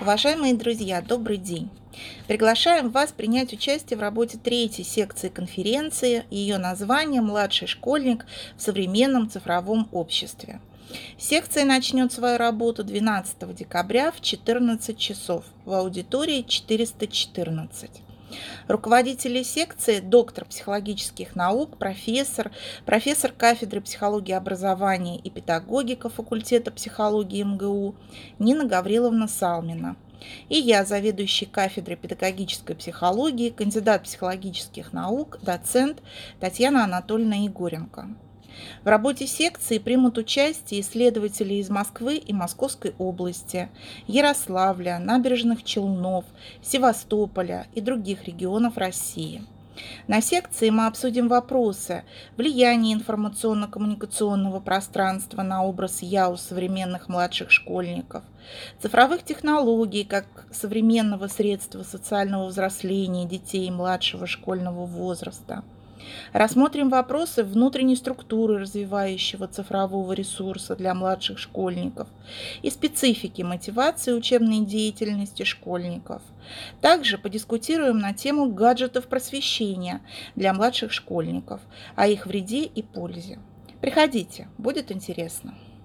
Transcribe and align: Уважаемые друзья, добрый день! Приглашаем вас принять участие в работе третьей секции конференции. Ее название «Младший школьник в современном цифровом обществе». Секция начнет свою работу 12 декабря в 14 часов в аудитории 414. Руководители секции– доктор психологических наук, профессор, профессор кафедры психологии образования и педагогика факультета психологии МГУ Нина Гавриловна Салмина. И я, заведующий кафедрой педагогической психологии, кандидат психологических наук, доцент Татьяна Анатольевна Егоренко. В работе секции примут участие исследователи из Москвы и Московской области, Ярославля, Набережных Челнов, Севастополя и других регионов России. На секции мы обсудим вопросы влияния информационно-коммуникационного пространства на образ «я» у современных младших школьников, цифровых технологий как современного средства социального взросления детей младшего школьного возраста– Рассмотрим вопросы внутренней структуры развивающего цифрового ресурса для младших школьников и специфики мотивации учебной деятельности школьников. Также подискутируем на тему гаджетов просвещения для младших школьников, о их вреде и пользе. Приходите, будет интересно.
Уважаемые 0.00 0.54
друзья, 0.54 1.02
добрый 1.02 1.38
день! 1.38 1.70
Приглашаем 2.28 2.90
вас 2.90 3.10
принять 3.10 3.52
участие 3.52 3.98
в 3.98 4.00
работе 4.00 4.38
третьей 4.38 4.84
секции 4.84 5.28
конференции. 5.28 6.24
Ее 6.30 6.58
название 6.58 7.20
«Младший 7.20 7.66
школьник 7.66 8.24
в 8.56 8.62
современном 8.62 9.28
цифровом 9.28 9.88
обществе». 9.90 10.60
Секция 11.18 11.64
начнет 11.64 12.12
свою 12.12 12.38
работу 12.38 12.84
12 12.84 13.56
декабря 13.56 14.12
в 14.12 14.20
14 14.20 14.96
часов 14.96 15.44
в 15.64 15.72
аудитории 15.72 16.42
414. 16.42 17.90
Руководители 18.66 19.42
секции– 19.42 20.00
доктор 20.02 20.44
психологических 20.44 21.34
наук, 21.34 21.78
профессор, 21.78 22.50
профессор 22.84 23.32
кафедры 23.32 23.80
психологии 23.80 24.32
образования 24.32 25.18
и 25.18 25.30
педагогика 25.30 26.08
факультета 26.08 26.70
психологии 26.70 27.42
МГУ 27.42 27.94
Нина 28.38 28.64
Гавриловна 28.64 29.28
Салмина. 29.28 29.96
И 30.48 30.58
я, 30.58 30.84
заведующий 30.84 31.46
кафедрой 31.46 31.96
педагогической 31.96 32.74
психологии, 32.74 33.50
кандидат 33.50 34.02
психологических 34.02 34.92
наук, 34.92 35.38
доцент 35.42 36.02
Татьяна 36.40 36.84
Анатольевна 36.84 37.36
Егоренко. 37.36 38.08
В 38.84 38.88
работе 38.88 39.26
секции 39.26 39.78
примут 39.78 40.18
участие 40.18 40.80
исследователи 40.80 41.54
из 41.54 41.68
Москвы 41.70 42.16
и 42.16 42.32
Московской 42.32 42.94
области, 42.98 43.68
Ярославля, 44.06 44.98
Набережных 44.98 45.64
Челнов, 45.64 46.24
Севастополя 46.62 47.66
и 47.74 47.80
других 47.80 48.24
регионов 48.24 48.76
России. 48.76 49.42
На 50.08 50.20
секции 50.20 50.70
мы 50.70 50.86
обсудим 50.86 51.28
вопросы 51.28 52.02
влияния 52.36 52.94
информационно-коммуникационного 52.94 54.60
пространства 54.60 55.42
на 55.42 55.64
образ 55.64 56.02
«я» 56.02 56.28
у 56.30 56.36
современных 56.36 57.08
младших 57.08 57.50
школьников, 57.50 58.24
цифровых 58.82 59.22
технологий 59.22 60.04
как 60.04 60.26
современного 60.50 61.28
средства 61.28 61.84
социального 61.84 62.46
взросления 62.46 63.26
детей 63.26 63.70
младшего 63.70 64.26
школьного 64.26 64.84
возраста– 64.84 65.62
Рассмотрим 66.32 66.88
вопросы 66.88 67.44
внутренней 67.44 67.96
структуры 67.96 68.58
развивающего 68.58 69.48
цифрового 69.48 70.12
ресурса 70.12 70.76
для 70.76 70.94
младших 70.94 71.38
школьников 71.38 72.08
и 72.62 72.70
специфики 72.70 73.42
мотивации 73.42 74.12
учебной 74.12 74.60
деятельности 74.60 75.42
школьников. 75.44 76.22
Также 76.80 77.18
подискутируем 77.18 77.98
на 77.98 78.14
тему 78.14 78.50
гаджетов 78.50 79.06
просвещения 79.06 80.00
для 80.34 80.52
младших 80.52 80.92
школьников, 80.92 81.60
о 81.96 82.06
их 82.06 82.26
вреде 82.26 82.62
и 82.62 82.82
пользе. 82.82 83.38
Приходите, 83.80 84.48
будет 84.58 84.90
интересно. 84.90 85.54